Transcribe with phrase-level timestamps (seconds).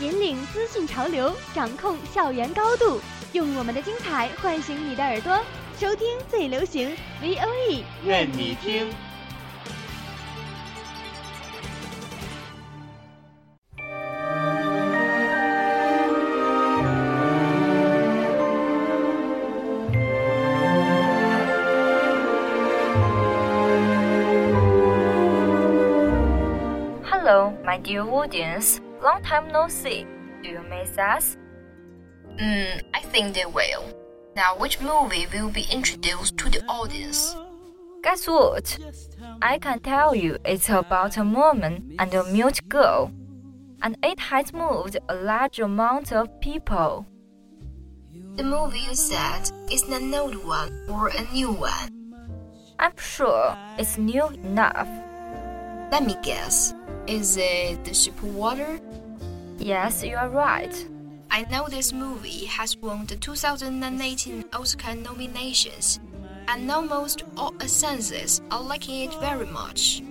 [0.00, 3.00] 引领资讯潮流，掌控校园高度，
[3.32, 5.40] 用我们的精彩唤醒你的耳朵，
[5.78, 8.88] 收听最流行 V O E，愿你听。
[27.04, 28.83] Hello, my dear audience.
[29.04, 30.06] Long time no see.
[30.42, 31.36] Do you miss us?
[32.38, 33.84] Hmm, I think they will.
[34.34, 37.36] Now, which movie will be introduced to the audience?
[38.02, 38.78] Guess what?
[39.42, 43.12] I can tell you it's about a woman and a mute girl,
[43.82, 47.06] and it has moved a large amount of people.
[48.36, 51.90] The movie you said is an old one or a new one?
[52.78, 54.88] I'm sure it's new enough.
[55.94, 56.74] Let me guess.
[57.06, 58.80] Is it The Shape of Water?
[59.58, 60.74] Yes, you are right.
[61.30, 66.00] I know this movie has won the 2018 Oscar nominations,
[66.48, 70.02] and almost all senses are liking it very much.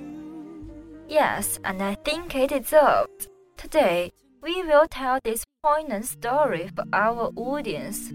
[1.09, 3.27] Yes, and I think it deserved.
[3.57, 8.09] Today, we will tell this poignant story for our audience.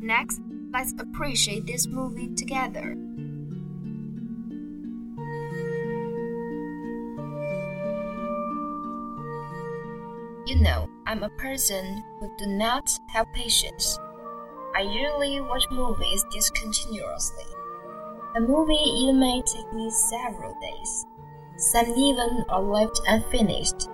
[0.00, 0.40] Next,
[0.72, 2.96] let's appreciate this movie together.
[10.60, 13.98] Know, I'm a person who do not have patience.
[14.74, 17.44] I usually watch movies discontinuously.
[18.36, 21.06] A movie even may take me several days.
[21.56, 23.88] Some even are left unfinished.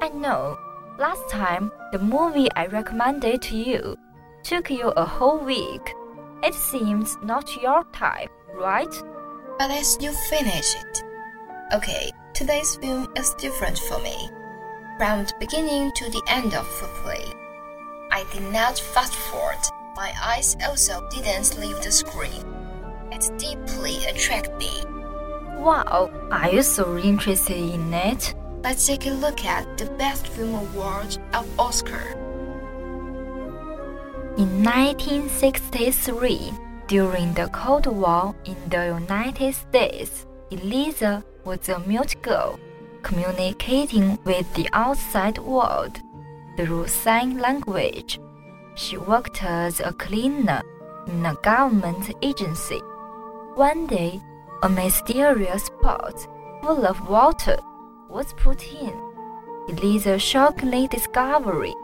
[0.00, 0.56] I know.
[0.98, 3.96] Last time, the movie I recommended to you
[4.42, 5.94] took you a whole week.
[6.42, 8.94] It seems not your type, right?
[9.58, 11.02] But I still finish it.
[11.74, 14.30] Okay, today's film is different for me.
[14.98, 17.26] From the beginning to the end of the play,
[18.10, 19.58] I did not fast forward.
[19.94, 22.42] My eyes also didn't leave the screen.
[23.12, 24.70] It deeply attracted me.
[25.58, 28.34] Wow, are you so interested in it?
[28.64, 32.16] Let's take a look at the Best Film Award of Oscar.
[34.38, 36.52] In 1963,
[36.86, 42.58] during the Cold War in the United States, Elisa was a mute girl
[43.06, 46.02] communicating with the outside world
[46.56, 48.18] through sign language.
[48.74, 50.60] She worked as a cleaner
[51.06, 52.80] in a government agency.
[53.54, 54.20] One day,
[54.64, 56.26] a mysterious pot
[56.62, 57.58] full of water
[58.08, 58.94] was put in.
[59.68, 61.74] Elisa's shocking discovery.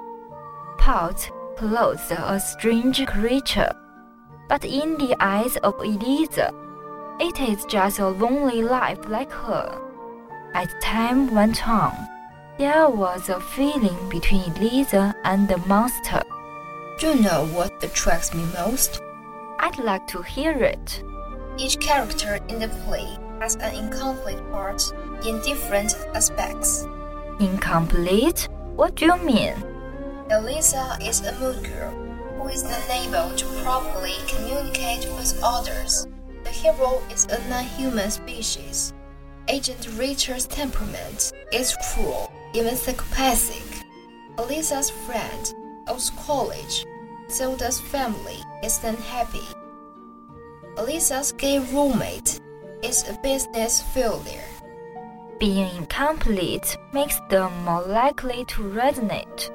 [0.78, 3.72] Pot clothes a strange creature,
[4.48, 6.52] but in the eyes of Eliza,
[7.20, 9.91] it is just a lonely life like her.
[10.54, 11.96] As time went on,
[12.58, 16.22] there was a feeling between Elisa and the monster.
[16.98, 19.00] Do you know what attracts me most?
[19.60, 21.02] I'd like to hear it.
[21.56, 24.92] Each character in the play has an incomplete part
[25.26, 26.86] in different aspects.
[27.40, 28.46] Incomplete?
[28.76, 29.54] What do you mean?
[30.30, 31.92] Elisa is a mood girl
[32.36, 36.06] who is unable to properly communicate with others.
[36.44, 38.92] The hero is a non-human species.
[39.48, 43.84] Agent Richard's temperament is cruel, even psychopathic.
[44.38, 45.54] Elisa's friend
[45.88, 46.86] owes college,
[47.28, 49.46] Zelda's family is unhappy.
[50.78, 52.40] Elisa's gay roommate
[52.84, 54.44] is a business failure.
[55.40, 59.50] Being incomplete makes them more likely to resonate.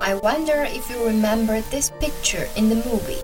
[0.00, 3.20] I wonder if you remember this picture in the movie.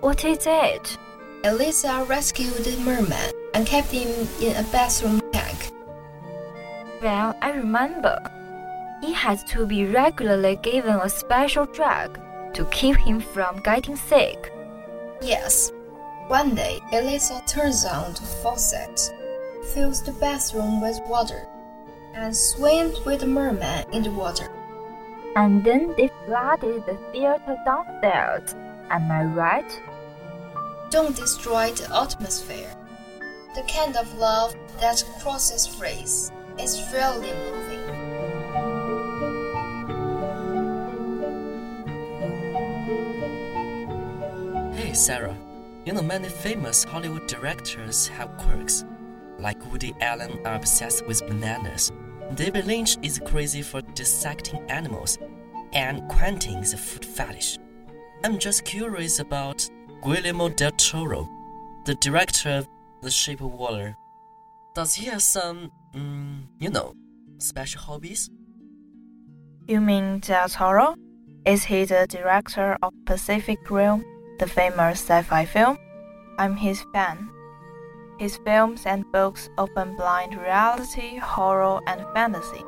[0.00, 0.98] What is it?
[1.42, 4.08] Elisa rescued the merman and kept him
[4.40, 5.72] in a bathroom tank.
[7.02, 8.18] Well, I remember.
[9.00, 12.20] He had to be regularly given a special drug
[12.54, 14.52] to keep him from getting sick.
[15.22, 15.72] Yes.
[16.28, 19.00] One day, Elisa turns on the faucet,
[19.74, 21.46] fills the bathroom with water,
[22.14, 24.48] and swims with the merman in the water.
[25.36, 28.54] And then they flooded the theater downstairs.
[28.90, 29.82] Am I right?
[30.90, 32.74] Don't destroy the atmosphere.
[33.52, 37.80] The kind of love that crosses race is really moving.
[44.72, 45.36] Hey, Sarah.
[45.84, 48.84] You know, many famous Hollywood directors have quirks.
[49.40, 51.90] Like Woody Allen are obsessed with bananas.
[52.34, 55.18] David Lynch is crazy for dissecting animals.
[55.72, 57.58] And Quentin is a food fetish.
[58.22, 59.68] I'm just curious about
[60.04, 61.28] Guillermo del Toro,
[61.84, 62.68] the director of
[63.02, 63.96] The Shape of Water.
[64.74, 66.94] Does he have some, mm, you know,
[67.38, 68.28] special hobbies?
[69.66, 70.96] You mean Del Toro?
[71.46, 74.04] Is he the director of Pacific Rim,
[74.38, 75.78] the famous sci fi film?
[76.38, 77.30] I'm his fan.
[78.18, 82.62] His films and books open blind reality, horror, and fantasy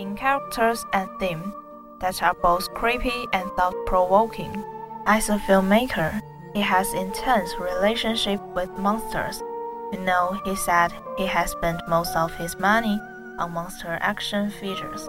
[0.00, 1.54] in characters and themes
[2.00, 4.64] that are both creepy and thought provoking.
[5.06, 6.20] As a filmmaker,
[6.52, 9.40] he has intense relationship with monsters.
[9.91, 12.99] You know, he said he has spent most of his money
[13.37, 15.07] on monster action figures.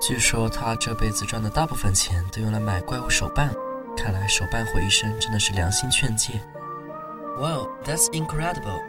[0.00, 3.50] 据说他这辈子赚的大部分钱都用来买怪物手办，
[3.96, 6.40] 看来手办毁一生真的是良心劝诫。
[7.38, 8.80] Wow, that's incredible.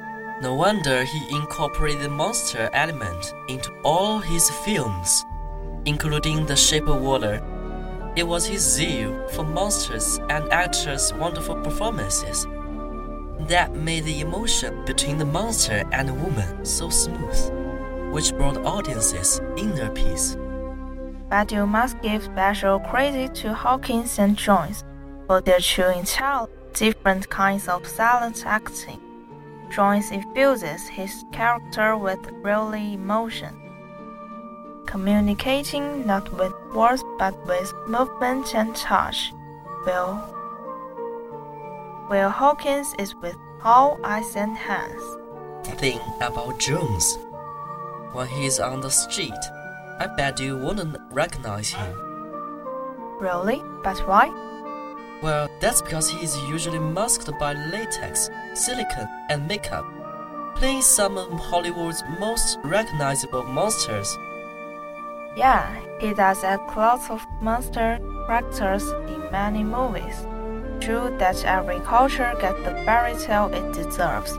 [0.42, 5.24] No wonder he incorporated the monster element into all his films,
[5.84, 7.42] including The Shape of Water.
[8.16, 12.48] It was his zeal for monsters and actors' wonderful performances
[13.49, 19.41] that made the emotion between the monster and the woman so smooth, which brought audiences
[19.56, 20.37] inner peace.
[21.29, 24.85] But you must give special credit to Hawkins and Jones
[25.26, 29.00] for their two entirely different kinds of silent acting.
[29.70, 33.55] Jones infuses his character with really emotion,
[34.87, 39.32] communicating not with words but with movement and touch.
[39.87, 40.34] Will
[42.11, 45.03] Will Hawkins is with all eyes and hands.
[45.81, 47.19] Thing about Jones.
[48.12, 49.33] When he's on the street,
[49.99, 51.95] I bet you wouldn't recognize him.
[53.19, 53.62] Really?
[53.83, 54.29] But why?
[55.23, 59.87] Well, that's because he's usually masked by latex, silicone, and makeup,
[60.56, 64.15] playing some of Hollywood's most recognizable monsters.
[65.37, 70.27] Yeah, he does a lots of monster characters in many movies.
[70.85, 74.37] True that every culture gets the fairy tale it deserves.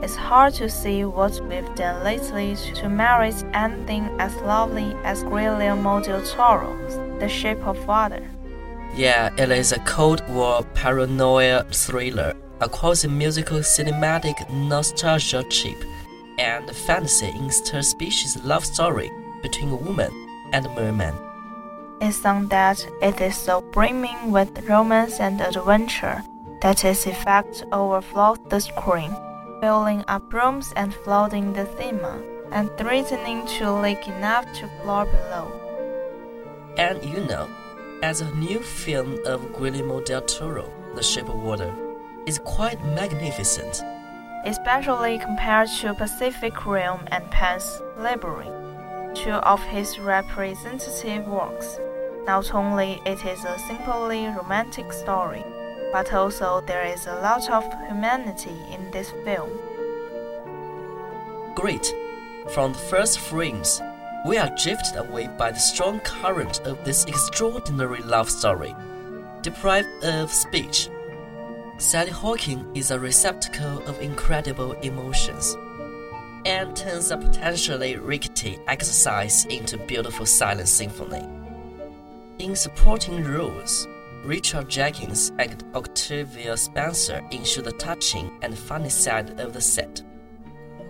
[0.00, 6.00] It's hard to see what we've done lately to merit anything as lovely as Guillermo
[6.00, 8.24] del Toro's The Shape of Water.
[8.94, 15.82] Yeah, it is a Cold War paranoia thriller, a quasi-musical cinematic nostalgia trip,
[16.38, 19.10] and a fantasy interspecies love story
[19.42, 20.12] between a woman
[20.52, 21.27] and a merman.
[22.00, 26.22] It's on that it is so brimming with romance and adventure
[26.62, 29.10] that its effect overflows the screen,
[29.60, 32.22] filling up rooms and flooding the cinema,
[32.52, 35.50] and threatening to leak enough to floor below.
[36.76, 37.48] And you know,
[38.04, 41.74] as a new film of Guillermo del Toro, The Shape of Water,
[42.26, 43.82] is quite magnificent.
[44.44, 48.54] Especially compared to Pacific Rim and Pan's Labyrinth,
[49.16, 51.80] two of his representative works.
[52.28, 55.42] Not only it is a simply romantic story,
[55.90, 59.48] but also there is a lot of humanity in this film.
[61.54, 61.94] Great!
[62.52, 63.80] From the first frames,
[64.26, 68.76] we are drifted away by the strong current of this extraordinary love story.
[69.40, 70.90] Deprived of speech,
[71.78, 75.56] Sally Hawkins is a receptacle of incredible emotions
[76.44, 81.37] and turns a potentially rickety exercise into beautiful silent symphony.
[82.38, 83.88] In supporting roles,
[84.24, 90.02] Richard Jenkins and Octavia Spencer ensure the touching and funny side of the set.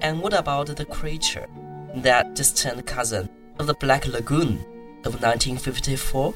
[0.00, 1.48] And what about the creature?
[1.94, 3.28] that distant cousin
[3.58, 4.58] of the Black Lagoon
[5.04, 6.34] of 1954?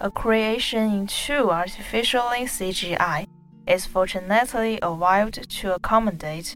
[0.00, 3.26] A creation in two artificially CGI
[3.66, 6.54] is fortunately evolved to accommodate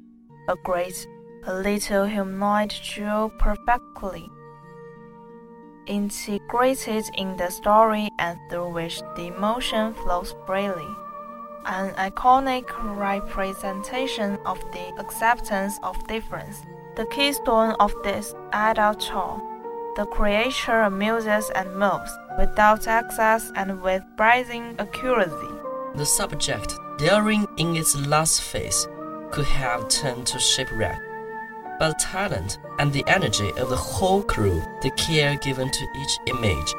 [0.49, 1.07] a great,
[1.45, 4.31] a little humanoid jewel perfectly
[5.87, 10.89] integrated in the story and through which the emotion flows freely.
[11.65, 12.65] An iconic
[12.97, 16.63] representation of the acceptance of difference
[16.95, 19.41] the keystone of this adult child.
[19.97, 25.55] The creature amuses and moves without excess and with breathing accuracy.
[25.95, 28.87] The subject, daring in its last phase,
[29.31, 30.99] could have turned to shipwreck.
[31.83, 36.17] But the talent and the energy of the whole crew, the care given to each
[36.27, 36.73] image,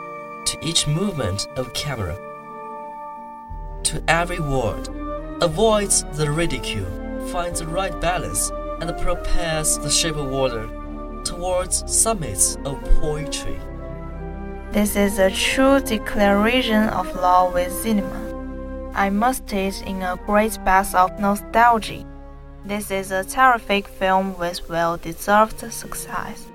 [0.45, 2.15] to each movement of camera,
[3.83, 4.87] to every word,
[5.41, 6.87] avoids the ridicule,
[7.33, 10.69] finds the right balance and propels the shape of water
[11.25, 13.59] towards summits of poetry.
[14.71, 18.91] This is a true declaration of love with cinema.
[18.95, 22.05] I immersed it in a great bath of nostalgia.
[22.65, 26.47] This is a terrific film with well deserved success.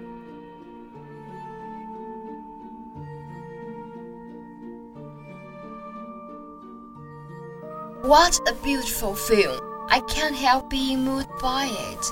[8.01, 9.61] What a beautiful film!
[9.91, 12.05] I can't help being moved by it.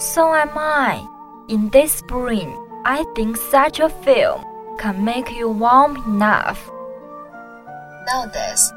[0.00, 1.06] So am I.
[1.48, 2.56] In this spring,
[2.86, 4.42] I think such a film
[4.78, 6.70] can make you warm enough.
[8.06, 8.72] Nowadays,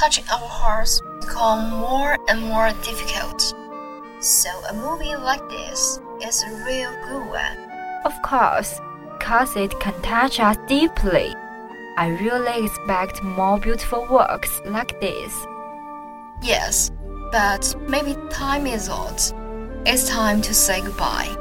[0.00, 3.54] touching our hearts become more and more difficult.
[4.20, 7.58] So a movie like this is a real good one.
[8.06, 8.80] Of course,
[9.20, 11.34] cause it can touch us deeply.
[11.98, 15.34] I really expect more beautiful works like this.
[16.42, 16.90] Yes,
[17.30, 19.20] but maybe time is out.
[19.84, 21.36] It's time to say goodbye.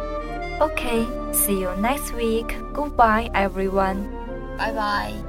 [0.59, 2.57] Okay, see you next week.
[2.73, 4.11] Goodbye, everyone.
[4.57, 5.28] Bye bye.